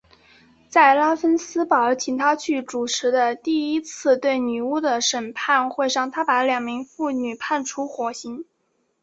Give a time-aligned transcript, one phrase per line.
[0.67, 8.43] 在拉芬斯堡请他去主持的第一次对女巫的审判会上他把两名妇女判处火刑。